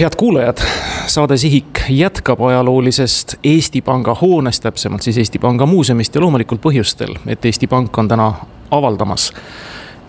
head 0.00 0.16
kuulajad, 0.16 0.58
saade 1.06 1.36
Sihik 1.36 1.78
jätkab 1.88 2.40
ajaloolisest 2.40 3.34
Eesti 3.44 3.80
Panga 3.82 4.14
hoonest, 4.14 4.62
täpsemalt 4.62 5.02
siis 5.02 5.18
Eesti 5.18 5.38
Panga 5.38 5.66
muuseumist 5.66 6.14
ja 6.14 6.20
loomulikult 6.20 6.60
põhjustel, 6.62 7.16
et 7.26 7.44
Eesti 7.44 7.66
Pank 7.66 7.98
on 7.98 8.08
täna 8.08 8.32
avaldamas 8.70 9.32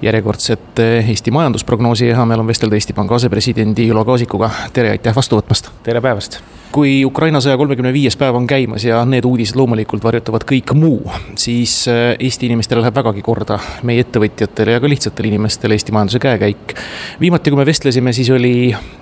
järjekordset 0.02 0.80
Eesti 1.08 1.32
majandusprognoosi 1.32 2.08
ja 2.08 2.26
meel 2.26 2.40
on 2.40 2.48
vestelda 2.48 2.76
Eesti 2.76 2.94
Panga 2.94 3.16
asepresidendi 3.16 3.90
Ülo 3.90 4.06
Kaasikuga. 4.06 4.50
tere, 4.74 4.96
aitäh 4.96 5.16
vastu 5.16 5.42
võtmast. 5.42 5.72
tere 5.84 6.02
päevast 6.02 6.42
kui 6.72 7.00
Ukraina 7.06 7.40
sõja 7.42 7.58
kolmekümne 7.58 7.92
viies 7.94 8.16
päev 8.20 8.38
on 8.38 8.46
käimas 8.48 8.84
ja 8.86 9.02
need 9.08 9.26
uudised 9.26 9.58
loomulikult 9.58 10.04
varjutavad 10.06 10.46
kõik 10.50 10.74
muu, 10.78 11.02
siis 11.40 11.82
äh, 11.90 12.14
Eesti 12.20 12.50
inimestele 12.50 12.84
läheb 12.84 13.00
vägagi 13.00 13.24
korda, 13.26 13.60
meie 13.88 14.04
ettevõtjatele 14.06 14.78
ja 14.78 14.84
ka 14.84 14.92
lihtsatele 14.92 15.32
inimestele 15.32 15.78
Eesti 15.78 15.96
majanduse 15.96 16.22
käekäik. 16.22 16.76
viimati, 17.22 17.50
kui 17.50 17.60
me 17.60 17.66
vestlesime, 17.66 18.14
siis 18.14 18.30
oli 18.30 18.54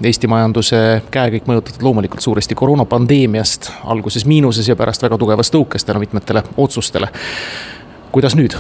Eesti 0.03 0.31
majanduse 0.31 0.81
käekäik 1.11 1.47
mõjutatud 1.49 1.83
loomulikult 1.83 2.23
suuresti 2.23 2.55
koroonapandeemiast, 2.55 3.71
alguses 3.83 4.25
miinuses 4.25 4.67
ja 4.67 4.79
pärast 4.79 5.03
väga 5.03 5.19
tugevast 5.19 5.55
tõukest 5.55 5.87
tänu 5.87 6.03
mitmetele 6.03 6.43
otsustele. 6.57 7.11
kuidas 8.11 8.35
nüüd? 8.35 8.55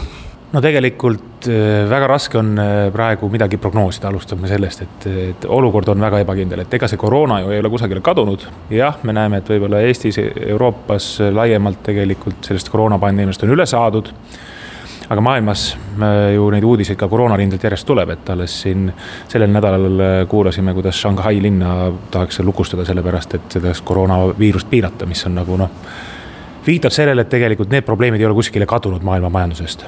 No 0.51 0.61
tegelikult 0.63 1.47
äh, 1.51 1.83
väga 1.89 2.07
raske 2.07 2.39
on 2.39 2.53
äh, 2.61 2.87
praegu 2.93 3.29
midagi 3.31 3.59
prognoosida, 3.61 4.07
alustame 4.11 4.49
sellest, 4.49 4.83
et, 4.85 5.07
et 5.31 5.47
olukord 5.51 5.89
on 5.91 6.03
väga 6.07 6.21
ebakindel, 6.23 6.63
et 6.63 6.77
ega 6.77 6.87
see 6.89 6.99
koroona 6.99 7.41
ju 7.43 7.51
ei 7.51 7.61
ole 7.61 7.71
kusagile 7.73 8.03
kadunud. 8.03 8.47
jah, 8.71 8.99
me 9.03 9.15
näeme, 9.15 9.41
et 9.41 9.49
võib-olla 9.51 9.83
Eestis, 9.87 10.19
Euroopas 10.21 11.17
laiemalt 11.35 11.83
tegelikult 11.89 12.47
sellest 12.47 12.71
koroonapandeemiast 12.71 13.43
on 13.43 13.55
üle 13.57 13.67
saadud. 13.67 14.13
aga 15.07 15.21
maailmas 15.23 15.69
ju 16.35 16.49
neid 16.51 16.63
uudiseid 16.67 16.97
ka 16.99 17.07
koroonarindelt 17.07 17.63
järjest 17.63 17.87
tuleb, 17.87 18.09
et 18.11 18.29
alles 18.29 18.57
siin 18.61 18.89
sellel 19.27 19.51
nädalal 19.51 20.27
kuulasime, 20.27 20.73
kuidas 20.73 20.99
Shanghai 20.99 21.41
linna 21.41 21.93
tahaks 22.11 22.39
lukustada, 22.39 22.85
sellepärast 22.85 23.35
et 23.35 23.55
seda 23.55 23.71
koroonaviirust 23.83 24.67
piirata, 24.69 25.07
mis 25.07 25.23
on 25.25 25.39
nagu 25.39 25.59
noh 25.59 25.71
viitab 26.67 26.91
sellele, 26.91 27.23
et 27.23 27.31
tegelikult 27.31 27.71
need 27.71 27.87
probleemid 27.87 28.19
ei 28.19 28.27
ole 28.27 28.35
kuskile 28.35 28.67
kadunud 28.67 29.03
maailma 29.07 29.31
majandusest 29.31 29.87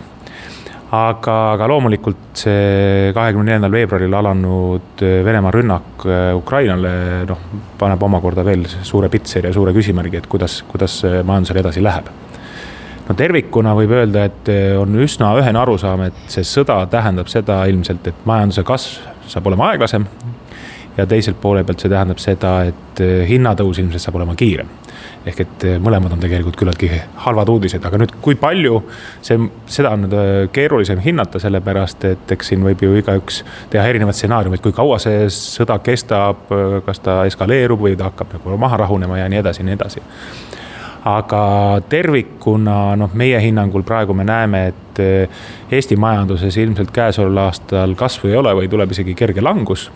aga, 0.96 1.36
aga 1.54 1.68
loomulikult 1.70 2.40
see 2.42 3.12
kahekümne 3.16 3.52
neljandal 3.52 3.76
veebruaril 3.76 4.16
alanud 4.20 5.04
äh, 5.06 5.20
Venemaa 5.26 5.52
rünnak 5.54 6.06
äh, 6.06 6.32
Ukrainale, 6.38 6.94
noh, 7.30 7.44
paneb 7.78 8.04
omakorda 8.10 8.46
veel 8.46 8.66
suure 8.68 9.10
pitseri 9.14 9.50
ja 9.50 9.54
suure 9.54 9.74
küsimärgi, 9.76 10.22
et 10.22 10.28
kuidas, 10.32 10.62
kuidas 10.70 11.02
majandusel 11.06 11.62
edasi 11.62 11.84
läheb. 11.86 12.10
no 13.10 13.16
tervikuna 13.18 13.76
võib 13.78 13.94
öelda, 14.02 14.26
et 14.32 14.50
äh, 14.50 14.74
on 14.80 14.98
üsna 15.06 15.36
ühene 15.38 15.62
arusaam, 15.62 16.08
et 16.10 16.26
see 16.28 16.46
sõda 16.48 16.82
tähendab 16.90 17.30
seda 17.30 17.62
ilmselt, 17.70 18.10
et 18.10 18.26
majanduse 18.26 18.66
kasv 18.66 19.30
saab 19.30 19.48
olema 19.52 19.70
aeglasem 19.70 20.08
ja 21.00 21.08
teiselt 21.10 21.40
poole 21.42 21.64
pealt 21.64 21.82
see 21.82 21.92
tähendab 21.92 22.22
seda, 22.22 22.54
et 22.70 23.02
hinnatõus 23.30 23.80
ilmselt 23.80 24.04
saab 24.04 24.20
olema 24.20 24.36
kiirem. 24.38 24.70
Ehk 25.28 25.42
et 25.44 25.64
eh, 25.68 25.78
mõlemad 25.84 26.14
on 26.16 26.22
tegelikult 26.22 26.56
küllaltki 26.60 26.90
halvad 27.26 27.50
uudised, 27.52 27.84
aga 27.86 28.00
nüüd, 28.00 28.14
kui 28.24 28.38
palju 28.40 28.80
see, 29.26 29.38
seda 29.70 29.92
on 29.96 30.08
eh, 30.08 30.30
keerulisem 30.56 31.02
hinnata, 31.04 31.42
sellepärast 31.44 32.06
et 32.08 32.34
eks 32.36 32.54
siin 32.54 32.64
võib 32.64 32.84
ju 32.84 32.96
igaüks 33.02 33.42
teha 33.74 33.84
erinevaid 33.92 34.16
stsenaariumeid, 34.16 34.64
kui 34.64 34.76
kaua 34.76 35.00
see 35.04 35.28
sõda 35.34 35.80
kestab, 35.84 36.48
kas 36.86 37.04
ta 37.04 37.22
eskaleerub 37.30 37.84
või 37.84 37.98
ta 38.00 38.10
hakkab 38.10 38.38
nagu 38.38 38.60
maha 38.60 38.80
rahunema 38.86 39.20
ja 39.20 39.28
nii 39.32 39.44
edasi 39.44 39.64
ja 39.64 39.70
nii 39.70 39.78
edasi. 39.78 40.06
Aga 41.10 41.44
tervikuna 41.90 42.96
noh, 43.00 43.14
meie 43.16 43.40
hinnangul 43.40 43.86
praegu 43.88 44.16
me 44.16 44.26
näeme, 44.28 44.66
et 44.74 45.04
Eesti 45.72 45.96
majanduses 45.96 46.58
ilmselt 46.60 46.92
käesoleval 46.92 47.46
aastal 47.46 47.96
kasvu 47.96 48.32
ei 48.32 48.36
ole 48.36 48.52
või 48.58 48.68
tuleb 48.72 48.92
isegi 48.92 49.16
kerge 49.16 49.44
langus 49.44 49.88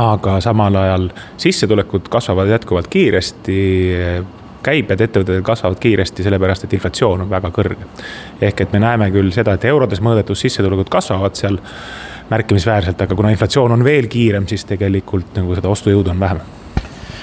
aga 0.00 0.40
samal 0.40 0.76
ajal 0.76 1.10
sissetulekud 1.36 2.08
kasvavad 2.08 2.48
jätkuvalt 2.48 2.88
kiiresti 2.88 3.58
käibed 4.62 5.00
ettevõtetel 5.00 5.42
kasvavad 5.42 5.80
kiiresti, 5.82 6.22
sellepärast 6.22 6.64
et 6.66 6.76
inflatsioon 6.78 7.24
on 7.24 7.30
väga 7.30 7.50
kõrge. 7.50 7.88
ehk 8.40 8.60
et 8.60 8.72
me 8.72 8.78
näeme 8.78 9.10
küll 9.10 9.32
seda, 9.34 9.54
et 9.54 9.64
eurodes 9.64 10.00
mõõdetud 10.00 10.38
sissetulekud 10.38 10.88
kasvavad 10.88 11.36
seal 11.36 11.58
märkimisväärselt, 12.30 13.00
aga 13.02 13.14
kuna 13.14 13.30
inflatsioon 13.34 13.72
on 13.72 13.84
veel 13.84 14.06
kiirem, 14.06 14.46
siis 14.48 14.64
tegelikult 14.64 15.34
nagu 15.36 15.54
seda 15.54 15.68
ostujõudu 15.68 16.10
on 16.14 16.20
vähem 16.20 16.40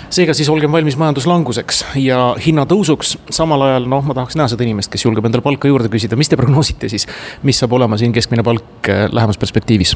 seega 0.10 0.34
siis 0.34 0.50
olgem 0.50 0.72
valmis 0.74 0.98
majanduslanguseks 0.98 1.84
ja 2.02 2.36
hinnatõusuks, 2.46 3.18
samal 3.30 3.62
ajal 3.68 3.86
noh, 3.86 4.02
ma 4.06 4.16
tahaks 4.18 4.38
näha 4.40 4.50
seda 4.50 4.66
inimest, 4.66 4.90
kes 4.92 5.06
julgeb 5.06 5.28
endale 5.30 5.46
palka 5.46 5.70
juurde 5.70 5.92
küsida, 5.94 6.18
mis 6.18 6.32
te 6.32 6.40
prognoosite 6.40 6.90
siis, 6.90 7.06
mis 7.46 7.60
saab 7.62 7.78
olema 7.78 7.98
siin 7.98 8.16
keskmine 8.16 8.44
palk 8.44 8.90
eh, 8.90 9.06
lähemas 9.14 9.38
perspektiivis? 9.38 9.94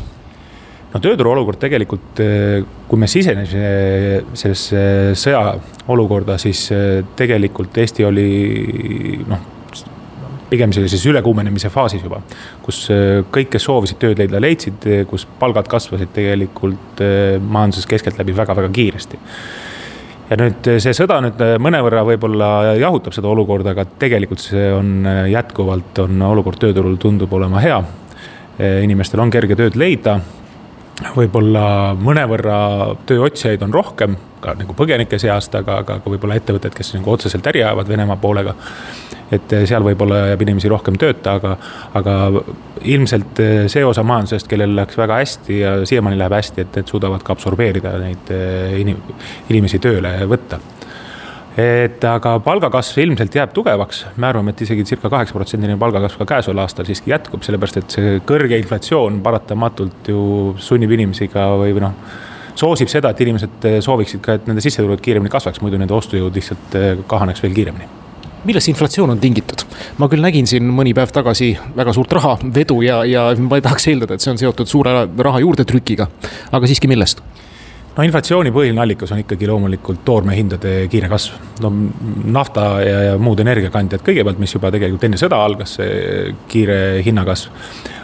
No 0.94 1.02
tööturu 1.02 1.34
olukord 1.34 1.60
tegelikult, 1.62 2.22
eh, 2.22 2.60
kui 2.90 3.02
me 3.02 3.10
sisenesime 3.10 3.72
sellesse 4.38 4.84
sõjaolukorda, 5.20 6.38
siis 6.42 6.68
eh, 6.74 7.02
tegelikult 7.18 7.78
Eesti 7.82 8.06
oli 8.06 8.30
noh, 9.30 9.50
pigem 10.54 10.74
sellises 10.76 11.02
ülekuumenemise 11.10 11.72
faasis 11.74 12.04
juba. 12.06 12.22
kus 12.62 12.86
eh, 12.94 13.24
kõik, 13.26 13.50
kes 13.56 13.66
soovisid 13.70 14.02
tööd 14.02 14.22
leida, 14.22 14.42
leidsid, 14.42 14.86
kus 15.10 15.26
palgad 15.40 15.70
kasvasid 15.72 16.14
tegelikult 16.14 17.02
majanduses 17.42 17.90
keskeltläbi 17.90 18.36
väga-väga 18.38 18.70
kiiresti 18.74 19.20
ja 20.30 20.38
nüüd 20.40 20.70
see 20.82 20.94
sõda 20.96 21.18
nüüd 21.26 21.42
mõnevõrra 21.62 22.06
võib-olla 22.08 22.52
jahutab 22.80 23.16
seda 23.18 23.28
olukorda, 23.34 23.74
aga 23.74 23.84
tegelikult 24.00 24.46
see 24.46 24.70
on 24.72 25.10
jätkuvalt 25.30 26.06
on 26.06 26.22
olukord 26.30 26.62
tööturul 26.62 26.96
tundub 27.02 27.34
olema 27.34 27.60
hea. 27.66 27.82
inimestel 28.86 29.20
on 29.20 29.34
kerge 29.34 29.58
tööd 29.58 29.76
leida 29.76 30.20
võib-olla 31.16 31.66
mõnevõrra 31.98 32.58
tööotsijaid 33.10 33.64
on 33.66 33.74
rohkem, 33.74 34.18
ka 34.44 34.54
nagu 34.60 34.76
põgenike 34.78 35.18
seast, 35.22 35.56
aga, 35.58 35.80
aga 35.82 35.98
ka 36.04 36.12
võib-olla 36.14 36.38
ettevõtted, 36.38 36.76
kes 36.78 36.94
nagu 36.98 37.14
otseselt 37.16 37.48
äri 37.50 37.64
ajavad 37.64 37.90
Venemaa 37.90 38.20
poolega. 38.22 38.56
et 39.34 39.54
seal 39.66 39.82
võib-olla 39.82 40.28
jääb 40.30 40.42
inimesi 40.46 40.70
rohkem 40.70 40.98
tööta, 41.00 41.32
aga, 41.40 41.56
aga 41.98 42.44
ilmselt 42.86 43.40
see 43.72 43.82
osa 43.86 44.04
majandusest, 44.06 44.46
kellel 44.52 44.76
läks 44.78 44.98
väga 45.00 45.18
hästi 45.24 45.58
ja 45.58 45.72
siiamaani 45.90 46.20
läheb 46.20 46.36
hästi, 46.38 46.62
et 46.62 46.78
need 46.78 46.92
suudavad 46.92 47.24
ka 47.26 47.34
absorbeerida 47.34 47.96
neid 48.04 48.30
inim-, 48.84 49.02
inimesi 49.50 49.82
tööle 49.82 50.14
võtta 50.30 50.60
et 51.60 52.06
aga 52.10 52.38
palgakasv 52.42 53.00
ilmselt 53.04 53.36
jääb 53.38 53.54
tugevaks, 53.54 54.04
me 54.18 54.28
arvame, 54.30 54.54
et 54.54 54.62
isegi 54.66 54.86
circa 54.90 55.12
kaheksa 55.14 55.38
protsendine 55.38 55.78
palgakasv 55.82 56.24
ka 56.24 56.30
käesoleval 56.36 56.66
aastal 56.66 56.88
siiski 56.90 57.14
jätkub, 57.14 57.44
sellepärast 57.46 57.82
et 57.82 57.98
see 57.98 58.14
kõrge 58.26 58.58
inflatsioon 58.62 59.20
paratamatult 59.26 60.10
ju 60.10 60.24
sunnib 60.58 60.94
inimesi 60.98 61.30
ka 61.34 61.52
või, 61.62 61.76
või 61.78 61.86
noh. 61.86 61.98
soosib 62.58 62.90
seda, 62.90 63.14
et 63.14 63.22
inimesed 63.22 63.68
sooviksid 63.86 64.24
ka, 64.26 64.40
et 64.40 64.48
nende 64.50 64.66
sissetulekud 64.66 65.04
kiiremini 65.06 65.34
kasvaks, 65.34 65.62
muidu 65.62 65.82
nende 65.82 65.94
ostujõud 65.94 66.34
lihtsalt 66.42 66.80
eh, 66.80 66.96
kahaneks 67.08 67.46
veel 67.46 67.60
kiiremini 67.60 67.92
millest 68.44 68.68
inflatsioon 68.68 69.14
on 69.14 69.20
tingitud? 69.20 69.64
ma 69.98 70.10
küll 70.12 70.24
nägin 70.24 70.48
siin 70.50 70.68
mõni 70.76 70.94
päev 70.96 71.14
tagasi 71.16 71.54
väga 71.78 71.94
suurt 71.96 72.12
rahavedu 72.18 72.82
ja, 72.84 73.04
ja 73.08 73.30
ma 73.40 73.60
ei 73.60 73.64
tahaks 73.64 73.88
eeldada, 73.92 74.18
et 74.18 74.26
see 74.26 74.34
on 74.34 74.42
seotud 74.42 74.70
suure 74.70 75.06
raha 75.08 75.40
juurdetrükiga. 75.44 76.10
aga 76.52 76.70
siiski, 76.70 76.90
millest? 76.92 77.24
No 77.94 78.06
inflatsiooni 78.08 78.52
põhiline 78.54 78.82
allikas 78.84 79.14
on 79.14 79.22
ikkagi 79.22 79.48
loomulikult 79.50 80.04
toormehindade 80.06 80.76
kiire 80.92 81.10
kasv. 81.12 81.40
no 81.64 81.72
nafta 82.34 82.68
ja, 82.84 83.02
ja 83.10 83.18
muud 83.22 83.42
energiakandjad 83.44 84.06
kõigepealt, 84.06 84.42
mis 84.42 84.54
juba 84.56 84.72
tegelikult 84.74 85.08
enne 85.10 85.20
sõda 85.22 85.42
algas, 85.46 85.78
see 85.80 86.34
kiire 86.50 86.80
hinnakasv. 87.06 87.52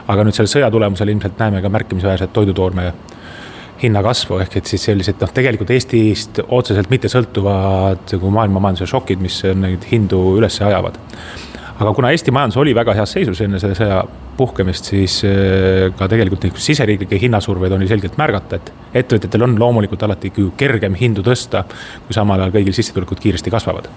aga 0.10 0.26
nüüd 0.26 0.38
selle 0.38 0.52
sõja 0.52 0.70
tulemusel 0.74 1.14
ilmselt 1.14 1.42
näeme 1.42 1.64
ka 1.66 1.74
märkimisväärset 1.74 2.34
toidutoorme 2.34 2.92
hinnakasvu, 3.80 4.42
ehk 4.44 4.58
et 4.60 4.70
siis 4.70 4.84
sellised 4.90 5.22
noh, 5.24 5.30
tegelikult 5.32 5.70
Eestist 5.72 6.42
otseselt 6.46 6.90
mitte 6.92 7.08
sõltuvad 7.12 8.10
nagu 8.12 8.32
maailma 8.36 8.60
majanduse 8.66 8.90
šokid, 8.92 9.22
mis 9.24 9.40
neid 9.56 9.88
hindu 9.92 10.20
üles 10.38 10.60
ajavad 10.66 11.00
aga 11.80 11.94
kuna 11.96 12.12
Eesti 12.12 12.34
majandus 12.36 12.60
oli 12.60 12.74
väga 12.76 12.94
heas 12.98 13.14
seisus 13.16 13.40
enne 13.46 13.60
selle 13.62 13.78
sõja 13.78 14.02
puhkemist, 14.40 14.92
siis 14.92 15.20
äh, 15.28 15.88
ka 15.98 16.08
tegelikult 16.12 16.46
neid 16.46 16.60
siseriiklikke 16.60 17.20
hinnasurveid 17.22 17.76
oli 17.76 17.88
selgelt 17.90 18.18
märgata, 18.20 18.60
et 18.60 18.74
ettevõtjatel 19.04 19.48
on 19.48 19.56
loomulikult 19.60 20.04
alati 20.08 20.32
kergem 20.60 20.98
hindu 21.00 21.24
tõsta, 21.26 21.66
kui 22.08 22.16
samal 22.16 22.44
ajal 22.44 22.56
kõigil 22.60 22.76
sissetulekud 22.76 23.24
kiiresti 23.24 23.54
kasvavad. 23.54 23.90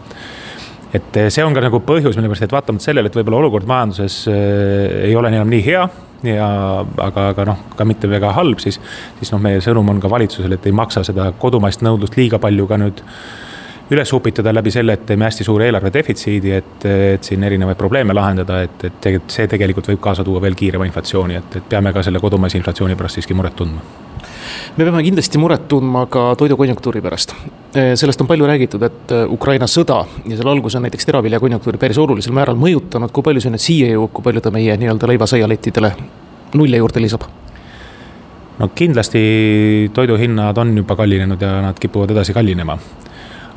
Et 0.93 1.19
äh, 1.19 1.29
see 1.33 1.45
on 1.47 1.55
ka 1.57 1.65
nagu 1.65 1.83
põhjus, 1.83 2.19
mille 2.19 2.31
pärast, 2.31 2.47
et 2.47 2.55
vaatamata 2.55 2.91
sellele, 2.91 3.11
et 3.11 3.19
võib-olla 3.19 3.43
olukord 3.43 3.69
majanduses 3.71 4.23
äh, 4.31 5.07
ei 5.09 5.19
ole 5.19 5.33
enam 5.35 5.51
nii 5.51 5.63
hea 5.67 5.87
ja 6.27 6.49
aga, 7.03 7.29
aga 7.33 7.47
noh, 7.51 7.63
ka 7.77 7.87
mitte 7.89 8.11
väga 8.11 8.31
halb, 8.37 8.61
siis, 8.63 8.79
siis 9.19 9.33
noh, 9.35 9.43
meie 9.43 9.63
sõnum 9.65 9.91
on 9.91 10.03
ka 10.03 10.11
valitsusele, 10.11 10.59
et 10.59 10.69
ei 10.71 10.75
maksa 10.77 11.03
seda 11.07 11.33
kodumaist 11.39 11.83
nõudlust 11.83 12.19
liiga 12.19 12.39
palju 12.43 12.69
ka 12.71 12.79
nüüd 12.79 13.03
üles 13.91 14.13
upitada 14.13 14.55
läbi 14.55 14.71
selle, 14.71 14.95
et 14.97 15.07
teeme 15.07 15.27
hästi 15.27 15.45
suure 15.45 15.67
eelarve 15.67 15.91
defitsiidi, 15.93 16.53
et, 16.57 16.87
et 16.87 17.25
siin 17.25 17.43
erinevaid 17.45 17.77
probleeme 17.77 18.15
lahendada, 18.15 18.63
et, 18.63 18.79
et 18.85 19.01
tegelikult 19.01 19.35
see 19.35 19.51
tegelikult 19.51 19.91
võib 19.93 20.01
kaasa 20.05 20.25
tuua 20.25 20.41
veel 20.45 20.57
kiirema 20.59 20.87
inflatsiooni, 20.89 21.37
et, 21.41 21.59
et 21.61 21.69
peame 21.69 21.93
ka 21.93 22.05
selle 22.07 22.23
kodumaise 22.23 22.59
inflatsiooni 22.61 22.97
pärast 22.97 23.21
siiski 23.21 23.37
muret 23.37 23.59
tundma 23.59 23.85
me 24.77 24.85
peame 24.85 25.03
kindlasti 25.05 25.41
muret 25.41 25.67
tundma 25.69 26.07
ka 26.11 26.33
toidukonjunktuuri 26.39 27.03
pärast. 27.05 27.35
sellest 27.95 28.21
on 28.21 28.27
palju 28.27 28.47
räägitud, 28.47 28.83
et 28.83 29.13
Ukraina 29.29 29.67
sõda 29.67 30.03
ja 30.29 30.37
selle 30.37 30.51
algus 30.51 30.77
on 30.77 30.83
näiteks 30.87 31.07
teraviljakonjunktuuri 31.09 31.79
päris 31.79 31.99
olulisel 31.99 32.33
määral 32.37 32.57
mõjutanud, 32.61 33.13
kui 33.13 33.25
palju 33.25 33.41
see 33.41 33.53
nüüd 33.53 33.65
siia 33.65 33.93
jõuab, 33.95 34.13
kui 34.13 34.27
palju 34.29 34.41
ta 34.45 34.53
meie 34.55 34.77
nii-öelda 34.81 35.09
leiva-saialettidele 35.13 35.93
nulli 36.55 36.81
juurde 36.81 37.05
lisab? 37.05 37.29
no 38.59 38.69
kindlasti 38.75 39.91
toiduhinnad 39.95 40.59
on 40.59 40.77
juba 40.77 40.97
kallinenud 40.97 41.41
ja 41.41 41.55
nad 41.69 41.79
kipuvad 41.81 42.13
edasi 42.13 42.37
kallinema 42.37 42.79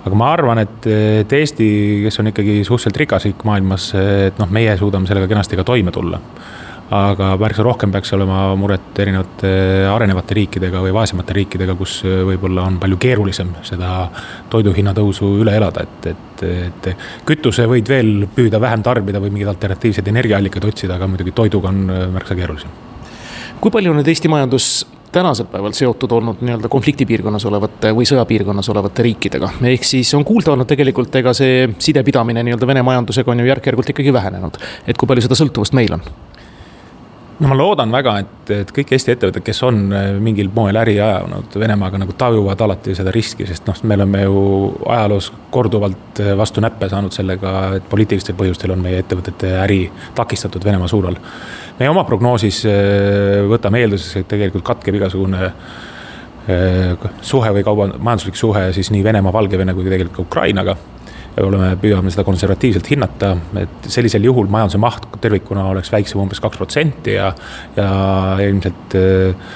aga 0.06 0.18
ma 0.18 0.32
arvan, 0.36 0.62
et, 0.62 0.86
et 1.22 1.34
Eesti, 1.40 1.68
kes 2.06 2.22
on 2.22 2.30
ikkagi 2.32 2.60
suhteliselt 2.66 3.02
rikas 3.02 3.26
riik 3.28 3.42
maailmas, 3.48 3.90
et 3.98 4.38
noh, 4.42 4.52
meie 4.54 4.76
suudame 4.80 5.10
sellega 5.10 5.30
kenasti 5.32 5.58
ka 5.60 5.66
toime 5.68 5.94
tulla. 5.96 6.22
aga 6.96 7.32
märksa 7.42 7.64
rohkem 7.66 7.90
peaks 7.90 8.12
olema 8.14 8.44
muret 8.62 9.00
erinevate 9.02 9.50
arenevate 9.90 10.36
riikidega 10.38 10.84
või 10.84 10.92
vaesemate 10.94 11.34
riikidega, 11.34 11.74
kus 11.80 11.96
võib-olla 12.06 12.68
on 12.70 12.78
palju 12.80 13.00
keerulisem 13.02 13.56
seda 13.66 14.12
toiduhinna 14.54 14.94
tõusu 14.94 15.32
üle 15.42 15.56
elada, 15.58 15.82
et, 15.82 16.12
et, 16.14 16.44
et 16.70 16.92
kütuse 17.26 17.66
võid 17.66 17.90
veel 17.90 18.28
püüda 18.36 18.62
vähem 18.62 18.86
tarbida 18.86 19.20
või 19.24 19.34
mingeid 19.34 19.56
alternatiivseid 19.56 20.14
energiaallikaid 20.14 20.70
otsida, 20.70 21.00
aga 21.00 21.10
muidugi 21.10 21.34
toiduga 21.34 21.74
on 21.74 21.88
märksa 22.14 22.38
keerulisem 22.38 22.84
kui 23.66 23.74
palju 23.74 23.96
nüüd 23.98 24.10
Eesti 24.12 24.30
majandus 24.30 24.84
tänasel 25.16 25.48
päeval 25.52 25.74
seotud 25.76 26.12
olnud 26.12 26.44
nii-öelda 26.44 26.70
konfliktipiirkonnas 26.72 27.46
olevate 27.48 27.94
või 27.96 28.08
sõjapiirkonnas 28.10 28.70
olevate 28.74 29.06
riikidega. 29.08 29.50
ehk 29.72 29.88
siis 29.88 30.14
on 30.18 30.26
kuulda 30.28 30.52
olnud 30.54 30.68
tegelikult, 30.68 31.16
ega 31.16 31.34
see 31.34 31.70
sidepidamine 31.80 32.44
nii-öelda 32.44 32.68
Vene 32.68 32.84
majandusega 32.84 33.32
on 33.32 33.44
ju 33.44 33.50
järk-järgult 33.52 33.94
ikkagi 33.96 34.14
vähenenud. 34.14 34.60
et 34.88 34.98
kui 34.98 35.08
palju 35.08 35.28
seda 35.28 35.40
sõltuvust 35.40 35.78
meil 35.78 35.96
on? 35.96 36.04
No 37.40 37.50
ma 37.52 37.56
loodan 37.58 37.92
väga, 37.92 38.14
et, 38.24 38.52
et 38.54 38.72
kõik 38.76 38.94
Eesti 38.96 39.14
ettevõtted, 39.14 39.44
kes 39.46 39.60
on 39.68 39.82
äh, 39.92 40.08
mingil 40.24 40.50
moel 40.56 40.78
äri 40.80 40.96
ajanud 41.04 41.58
Venemaaga 41.60 42.00
nagu 42.00 42.16
tajuvad 42.18 42.62
alati 42.64 42.96
seda 42.96 43.12
riski, 43.16 43.48
sest 43.50 43.68
noh, 43.68 43.82
me 43.84 43.98
oleme 44.00 44.24
ju 44.24 44.44
ajaloos 44.96 45.32
korduvalt 45.52 46.22
äh, 46.24 46.32
vastu 46.40 46.64
näppe 46.64 46.90
saanud 46.92 47.16
sellega, 47.16 47.56
et 47.80 47.90
poliitilistel 47.92 48.38
põhjustel 48.40 48.76
on 48.76 48.84
meie 48.86 49.02
ettevõtete 49.04 49.52
äri 49.66 49.82
takistatud 50.16 50.64
Venemaa 50.66 50.88
suunal. 50.92 51.20
meie 51.80 51.92
oma 51.92 52.06
prognoosis 52.08 52.64
äh, 52.72 53.44
võtame 53.52 53.84
eelduseks, 53.84 54.22
et 54.22 54.32
tegelikult 54.32 54.66
katkeb 54.74 55.02
igasugune 55.02 55.52
suhe 57.26 57.50
või 57.50 57.64
kauba, 57.66 57.88
majanduslik 57.98 58.36
suhe 58.38 58.68
siis 58.76 58.92
nii 58.94 59.02
Venemaa, 59.04 59.34
Valgevene 59.34 59.74
kui 59.74 59.88
tegelikult 59.88 60.14
ka 60.14 60.22
Ukrainaga 60.28 60.76
oleme, 61.44 61.74
püüame 61.82 62.12
seda 62.14 62.24
konservatiivselt 62.28 62.90
hinnata, 62.92 63.36
et 63.60 63.90
sellisel 63.92 64.24
juhul 64.28 64.48
majanduse 64.52 64.80
maht 64.82 65.08
tervikuna 65.22 65.68
oleks 65.72 65.92
väiksem 65.92 66.22
umbes 66.24 66.40
kaks 66.44 66.60
protsenti 66.62 67.18
ja, 67.18 67.32
ja 67.76 67.90
ilmselt 68.46 68.96
äh, 69.00 69.50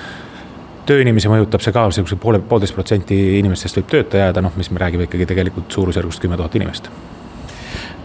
tööinimesi 0.89 1.29
mõjutab 1.31 1.63
see 1.63 1.75
ka, 1.75 1.85
sihukese 1.93 2.17
poole, 2.21 2.41
poolteist 2.41 2.75
protsenti 2.75 3.19
inimestest 3.39 3.79
võib 3.79 3.93
tööta 3.93 4.25
jääda, 4.25 4.43
noh, 4.43 4.57
mis 4.59 4.71
me 4.73 4.81
räägime 4.81 5.07
ikkagi 5.07 5.29
tegelikult 5.29 5.71
suurusjärgust 5.75 6.23
kümme 6.23 6.39
tuhat 6.39 6.59
inimest 6.59 6.91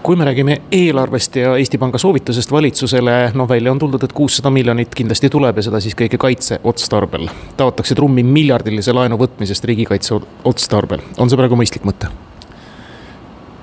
kui 0.05 0.19
me 0.21 0.27
räägime 0.29 0.59
eelarvest 0.73 1.37
ja 1.41 1.55
Eesti 1.57 1.79
Panga 1.81 1.97
soovitusest 1.99 2.51
valitsusele, 2.53 3.15
noh 3.35 3.49
välja 3.49 3.73
on 3.73 3.79
tuldud, 3.81 4.03
et 4.05 4.13
kuussada 4.13 4.51
miljonit 4.53 4.93
kindlasti 4.93 5.31
tuleb 5.33 5.57
ja 5.57 5.65
seda 5.65 5.81
siis 5.81 5.97
kõige 5.97 6.21
kaitse 6.21 6.59
otstarbel. 6.61 7.25
taotakse 7.57 7.97
trummi 7.97 8.23
miljardilise 8.23 8.93
laenu 8.93 9.17
võtmisest 9.17 9.65
riigikaitse 9.65 10.21
otstarbel, 10.45 11.01
on 11.17 11.33
see 11.33 11.41
praegu 11.41 11.57
mõistlik 11.57 11.89
mõte? 11.89 12.13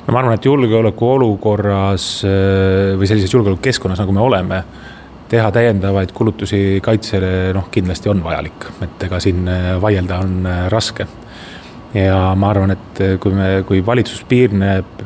No 0.06 0.14
ma 0.14 0.22
arvan, 0.22 0.36
et 0.36 0.46
julgeolekuolukorras 0.46 2.08
äh, 2.26 2.96
või 3.00 3.10
sellises 3.10 3.34
julgeolekukeskkonnas, 3.36 4.02
nagu 4.02 4.16
me 4.16 4.24
oleme, 4.24 4.64
teha 5.32 5.52
täiendavaid 5.56 6.12
kulutusi 6.16 6.82
kaitsele, 6.84 7.52
noh, 7.56 7.70
kindlasti 7.72 8.12
on 8.12 8.24
vajalik, 8.24 8.68
et 8.88 9.08
ega 9.08 9.22
siin 9.24 9.48
äh, 9.48 9.72
vaielda 9.82 10.20
on 10.26 10.50
äh, 10.50 10.66
raske. 10.74 11.08
ja 11.94 12.20
ma 12.40 12.50
arvan, 12.54 12.72
et 12.72 13.02
kui 13.20 13.34
me, 13.36 13.48
kui 13.68 13.82
valitsus 13.86 14.24
piirneb, 14.24 15.02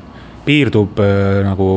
piirdub 0.46 1.00
nagu 1.42 1.70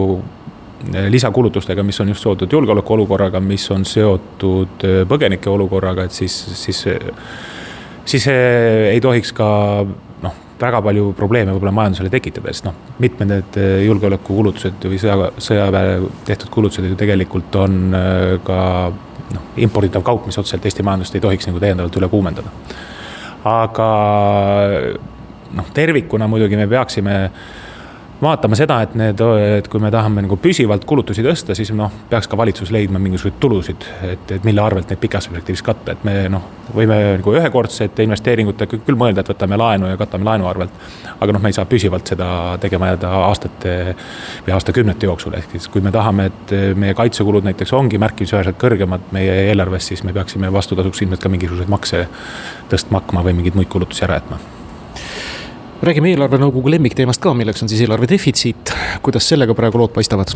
lisakulutustega, 1.08 1.82
mis 1.82 1.96
on 2.04 2.10
just 2.12 2.26
seotud 2.26 2.52
julgeolekuolukorraga, 2.52 3.40
mis 3.40 3.64
on 3.72 3.86
seotud 3.88 4.84
põgenike 5.08 5.48
olukorraga, 5.48 6.04
et 6.04 6.12
siis, 6.12 6.36
siis, 6.60 6.82
siis 8.04 8.28
ei 8.28 9.00
tohiks 9.00 9.32
ka 9.32 9.48
väga 10.60 10.80
palju 10.84 11.12
probleeme 11.16 11.54
võib-olla 11.54 11.74
majandusele 11.74 12.10
tekitada, 12.12 12.52
sest 12.52 12.66
noh, 12.68 12.76
mitmed 13.02 13.30
need 13.32 13.58
äh, 13.60 13.82
julgeolekukulutused 13.86 14.88
või 14.90 15.00
sõja, 15.02 15.30
sõjaväe 15.42 15.98
tehtud 16.28 16.50
kulutused 16.54 16.88
ju 16.88 16.98
tegelikult 16.98 17.58
on 17.60 17.78
äh, 17.94 18.32
ka 18.46 18.60
noh, 19.34 19.50
imporditav 19.60 20.04
kaup, 20.06 20.26
mis 20.28 20.38
otseselt 20.40 20.66
Eesti 20.68 20.86
majandust 20.86 21.16
ei 21.16 21.24
tohiks 21.24 21.48
nagu 21.50 21.62
täiendavalt 21.62 22.00
üle 22.00 22.10
kuumendada. 22.12 22.52
aga 23.48 23.88
noh, 25.56 25.70
tervikuna 25.74 26.28
muidugi 26.28 26.58
me 26.58 26.66
peaksime 26.68 27.18
vaatama 28.22 28.56
seda, 28.58 28.80
et 28.82 28.94
need, 28.98 29.20
et 29.58 29.68
kui 29.70 29.80
me 29.82 29.90
tahame 29.94 30.24
nagu 30.24 30.36
püsivalt 30.42 30.84
kulutusi 30.88 31.22
tõsta, 31.22 31.54
siis 31.54 31.70
noh, 31.76 31.92
peaks 32.10 32.26
ka 32.30 32.38
valitsus 32.38 32.72
leidma 32.74 32.98
mingisuguseid 33.02 33.38
tulusid, 33.40 33.86
et, 34.08 34.32
et 34.34 34.46
mille 34.46 34.62
arvelt 34.62 34.90
neid 34.90 35.00
pikas 35.02 35.28
perspektiivis 35.28 35.62
katta, 35.66 35.94
et 35.94 36.02
me 36.06 36.16
noh, 36.32 36.48
võime 36.74 36.98
nagu 37.20 37.34
ühekordsete 37.38 38.06
investeeringutega 38.06 38.80
küll 38.82 38.98
mõelda, 38.98 39.22
et 39.22 39.30
võtame 39.30 39.60
laenu 39.60 39.92
ja 39.92 40.00
katame 40.00 40.26
laenu 40.28 40.50
arvelt. 40.50 40.74
aga 41.18 41.34
noh, 41.34 41.42
me 41.42 41.52
ei 41.52 41.56
saa 41.56 41.66
püsivalt 41.70 42.10
seda 42.10 42.28
tegema 42.62 42.92
jääda 42.92 43.14
aastate 43.28 43.78
või 44.46 44.54
aastakümnete 44.58 45.06
jooksul, 45.06 45.38
ehk 45.38 45.54
siis 45.54 45.70
kui 45.70 45.82
me 45.84 45.94
tahame, 45.94 46.28
et 46.32 46.54
meie 46.78 46.94
kaitsekulud 46.98 47.46
näiteks 47.46 47.72
ongi 47.78 48.02
märkimisväärselt 48.02 48.58
kõrgemad 48.58 49.10
meie 49.14 49.40
eelarves, 49.48 49.92
siis 49.92 50.04
me 50.06 50.14
peaksime 50.16 50.52
vastutasuks 50.52 51.06
ilmselt 51.06 51.22
ka 51.22 51.32
mingisuguseid 51.32 51.70
makse 51.70 52.06
tõstma 52.70 53.02
hakkama 53.02 53.26
või 53.30 53.40
mingeid 53.40 53.58
muid 53.58 53.70
kulutusi 53.70 54.06
ära 54.06 54.18
jätma 54.22 54.57
räägime 55.82 56.10
eelarvenõukogu 56.12 56.72
lemmikteemast 56.74 57.22
ka, 57.22 57.34
milleks 57.38 57.62
on 57.62 57.70
siis 57.70 57.84
eelarve 57.84 58.08
defitsiit, 58.10 58.72
kuidas 59.02 59.28
sellega 59.30 59.54
praegu 59.58 59.78
lood 59.78 59.94
paistavad? 59.94 60.34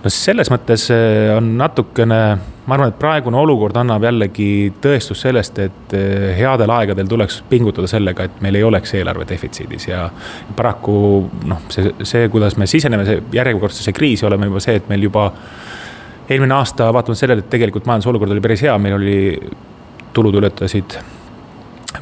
no 0.00 0.10
selles 0.12 0.48
mõttes 0.48 0.86
eh, 0.94 1.28
on 1.34 1.50
natukene, 1.58 2.20
ma 2.64 2.76
arvan, 2.76 2.92
et 2.92 2.98
praegune 3.00 3.36
olukord 3.36 3.76
annab 3.76 4.06
jällegi 4.06 4.48
tõestust 4.80 5.26
sellest, 5.26 5.58
et 5.60 5.94
eh, 5.96 6.30
headel 6.38 6.72
aegadel 6.72 7.10
tuleks 7.10 7.42
pingutada 7.50 7.90
sellega, 7.90 8.24
et 8.24 8.40
meil 8.44 8.56
ei 8.56 8.64
oleks 8.64 8.94
eelarve 8.96 9.26
defitsiidis 9.28 9.90
ja 9.90 10.06
paraku 10.56 10.96
noh, 11.50 11.66
see, 11.74 11.92
see, 12.00 12.30
kuidas 12.32 12.56
me 12.56 12.70
siseneme 12.70 13.20
järjekordsesse 13.36 13.92
kriisi, 13.96 14.26
oleme 14.28 14.48
juba 14.48 14.64
see, 14.64 14.80
et 14.80 14.88
meil 14.88 15.04
juba 15.10 15.28
eelmine 16.30 16.54
aasta, 16.54 16.92
vaatamata 16.94 17.26
sellele, 17.26 17.44
et 17.44 17.52
tegelikult 17.52 17.90
majanduse 17.90 18.14
olukord 18.14 18.32
oli 18.32 18.44
päris 18.44 18.64
hea, 18.64 18.78
meil 18.78 18.96
oli, 18.96 19.22
tulud 20.14 20.40
ületasid 20.40 21.00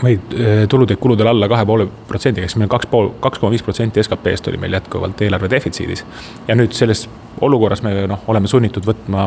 või 0.02 0.14
äh, 0.14 0.68
tulud 0.68 0.90
jäid 0.90 1.00
kuludele 1.00 1.32
alla 1.32 1.48
kahe 1.48 1.66
poole 1.66 1.88
protsendiga, 2.08 2.48
siis 2.48 2.58
meil 2.60 2.70
kaks 2.70 2.88
pool, 2.90 3.10
kaks 3.20 3.40
koma 3.40 3.52
viis 3.54 3.64
protsenti 3.64 4.02
SKP-st 4.02 4.50
oli 4.52 4.60
meil 4.60 4.76
jätkuvalt 4.76 5.20
eelarve 5.24 5.50
defitsiidis. 5.50 6.04
ja 6.48 6.56
nüüd 6.58 6.76
selles 6.76 7.08
olukorras 7.40 7.82
me 7.82 7.94
noh, 8.06 8.24
oleme 8.28 8.50
sunnitud 8.50 8.86
võtma 8.86 9.26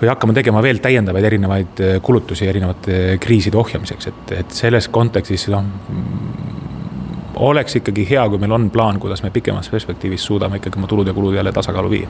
või 0.00 0.10
hakkama 0.10 0.34
tegema 0.36 0.62
veel 0.62 0.80
täiendavaid 0.82 1.24
erinevaid 1.30 1.82
äh, 1.82 1.98
kulutusi 2.02 2.48
erinevate 2.48 3.18
kriiside 3.22 3.58
ohjamiseks, 3.58 4.12
et, 4.12 4.32
et 4.42 4.56
selles 4.56 4.88
kontekstis 4.88 5.48
noh. 5.52 5.64
oleks 7.36 7.78
ikkagi 7.80 8.06
hea, 8.10 8.28
kui 8.28 8.42
meil 8.42 8.56
on 8.56 8.70
plaan, 8.70 9.00
kuidas 9.00 9.22
me 9.22 9.30
pikemas 9.30 9.70
perspektiivis 9.70 10.24
suudame 10.24 10.60
ikkagi 10.60 10.80
oma 10.80 10.90
tulud 10.90 11.06
ja 11.06 11.14
kulud 11.14 11.38
jälle 11.38 11.52
tasakaalu 11.52 11.90
viia 11.90 12.08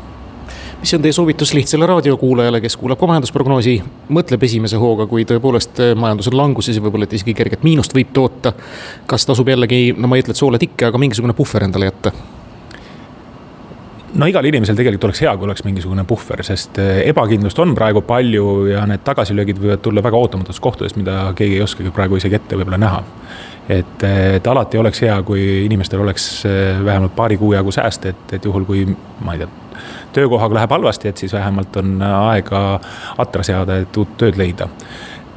mis 0.80 0.95
on 0.95 1.02
teie 1.02 1.12
soovitus 1.12 1.54
lihtsale 1.54 1.87
raadiokuulajale, 1.87 2.61
kes 2.61 2.76
kuulab 2.76 3.00
ka 3.00 3.09
majandusprognoosi, 3.11 3.76
mõtleb 4.12 4.47
esimese 4.49 4.80
hooga, 4.80 5.06
kui 5.11 5.25
tõepoolest 5.28 5.83
eh, 5.83 5.92
majandus 5.99 6.30
on 6.30 6.38
languses 6.38 6.76
ja 6.76 6.85
võib-olla, 6.85 7.09
et 7.09 7.16
isegi 7.16 7.35
kerget 7.37 7.64
miinust 7.66 7.95
võib 7.97 8.12
toota. 8.16 8.52
kas 9.06 9.26
tasub 9.26 9.49
jällegi, 9.49 9.95
no 9.97 10.09
ma 10.09 10.18
ei 10.18 10.25
ütle, 10.25 10.37
et 10.37 10.42
soole 10.42 10.61
tikke, 10.62 10.90
aga 10.90 11.00
mingisugune 11.00 11.37
puhver 11.37 11.66
endale 11.66 11.90
jätta? 11.90 12.12
no 14.16 14.26
igal 14.30 14.47
inimesel 14.49 14.76
tegelikult 14.78 15.11
oleks 15.11 15.21
hea, 15.25 15.33
kui 15.37 15.45
oleks 15.49 15.64
mingisugune 15.66 16.04
puhver, 16.09 16.42
sest 16.47 16.78
eh, 16.80 17.02
ebakindlust 17.11 17.59
on 17.62 17.75
praegu 17.76 18.02
palju 18.06 18.47
ja 18.71 18.87
need 18.88 19.04
tagasilöögid 19.04 19.61
võivad 19.61 19.83
tulla 19.85 20.04
väga 20.04 20.21
ootamatutes 20.21 20.61
kohtades, 20.62 20.97
mida 20.97 21.33
keegi 21.37 21.59
ei 21.59 21.66
oskagi 21.66 21.92
praegu 21.95 22.21
isegi 22.21 22.38
ette 22.38 22.59
võib-olla 22.59 22.80
näha. 22.80 23.02
Et, 23.68 24.02
eh, 24.02 24.37
et 24.37 24.46
alati 24.46 24.78
oleks 24.78 25.02
hea, 25.02 25.16
kui 25.23 25.64
inimestel 25.64 26.00
oleks 26.00 26.44
vähemalt 26.85 27.16
paari 27.16 27.37
kuu 27.37 27.52
jagu 27.52 27.73
sääste, 27.73 28.14
et, 28.14 28.32
et 28.38 28.44
juhul, 28.44 28.64
kui 28.64 28.87
ma 29.20 29.35
ei 29.35 29.44
tea 29.44 29.64
töökohaga 30.16 30.54
läheb 30.54 30.70
halvasti, 30.73 31.08
et 31.08 31.16
siis 31.20 31.32
vähemalt 31.32 31.76
on 31.76 31.99
aega 32.02 32.80
atra 33.18 33.42
seada, 33.44 33.76
et 33.82 33.96
uut 33.96 34.16
tööd 34.16 34.38
leida 34.40 34.68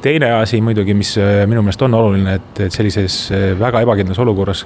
teine 0.02 0.30
asi 0.32 0.60
muidugi, 0.60 0.94
mis 0.94 1.12
äh, 1.18 1.44
minu 1.48 1.62
meelest 1.64 1.82
on 1.82 1.94
oluline, 1.94 2.34
et, 2.38 2.60
et 2.66 2.74
sellises 2.74 3.16
äh, 3.34 3.50
väga 3.58 3.82
ebakindlas 3.84 4.18
olukorras 4.22 4.64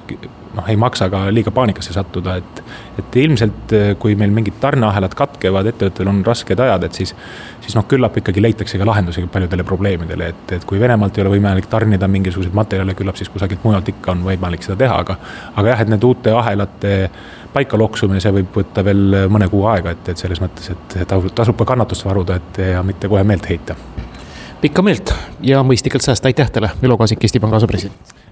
noh, 0.55 0.69
ei 0.71 0.77
maksa 0.79 1.09
ka 1.13 1.25
liiga 1.35 1.53
paanikasse 1.55 1.95
sattuda, 1.95 2.37
et. 2.41 2.63
et 2.99 3.17
ilmselt, 3.25 3.75
äh, 3.75 3.91
kui 3.99 4.15
meil 4.19 4.33
mingid 4.35 4.61
tarneahelad 4.63 5.15
katkevad, 5.19 5.69
ettevõttel 5.73 6.11
on 6.11 6.23
rasked 6.27 6.61
ajad, 6.61 6.87
et 6.87 7.01
siis. 7.01 7.15
siis 7.65 7.75
noh, 7.79 7.87
küllap 7.89 8.17
ikkagi 8.21 8.43
leitakse 8.43 8.79
ka 8.79 8.87
lahendusi 8.87 9.25
paljudele 9.33 9.65
probleemidele, 9.65 10.31
et, 10.35 10.57
et 10.59 10.67
kui 10.69 10.81
Venemaalt 10.81 11.19
ei 11.19 11.25
ole 11.25 11.35
võimalik 11.37 11.69
tarnida 11.73 12.09
mingisuguseid 12.11 12.55
materjale, 12.55 12.95
küllap 12.99 13.19
siis 13.19 13.33
kusagilt 13.33 13.65
mujalt 13.65 13.89
ikka 13.95 14.13
on 14.15 14.25
võimalik 14.27 14.67
seda 14.67 14.79
teha, 14.85 15.01
aga. 15.07 15.19
aga 15.57 15.75
jah, 15.75 15.85
et 15.85 15.95
need 15.95 16.05
uute 16.05 16.35
ahelate 16.35 16.95
paika 17.55 17.79
loksumine, 17.79 18.21
see 18.21 18.35
võib 18.35 18.55
võtta 18.63 18.85
veel 18.85 19.29
mõne 19.33 19.49
kuu 19.51 19.67
aega, 19.71 19.95
et, 19.95 20.15
et 20.15 20.21
selles 20.21 20.43
mõttes, 20.43 20.75
et 20.75 20.99
tasub 21.09 21.57
ka 21.59 21.71
kannatust 21.75 22.07
varuda, 22.07 22.41
et 22.43 22.67
ja 22.75 22.83
mitte 22.87 23.09
kohe 23.09 23.23
meelt 23.27 23.49
heita. 23.49 23.79
Pikka 24.65 24.83
meelt 24.83 25.13
ja 25.45 25.61
mõistlikult 25.67 26.05
säästa, 26.05 26.31
aitäh 26.31 26.49
teile, 26.53 26.71
Ülo 26.83 26.97
Kaasik, 26.97 27.21
Eesti 27.27 27.41
Panga 27.43 27.61
asepresident 27.61 28.24